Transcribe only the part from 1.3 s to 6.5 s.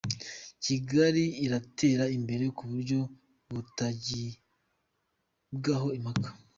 iratera imbere ku buryo butagibwaho impaka.